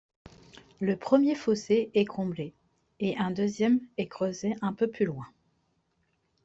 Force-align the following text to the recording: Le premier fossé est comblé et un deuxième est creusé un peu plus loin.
Le 0.79 0.97
premier 0.97 1.35
fossé 1.35 1.91
est 1.93 2.05
comblé 2.05 2.55
et 2.99 3.15
un 3.17 3.29
deuxième 3.29 3.79
est 3.97 4.07
creusé 4.07 4.55
un 4.63 4.73
peu 4.73 4.87
plus 4.89 5.05
loin. 5.05 5.27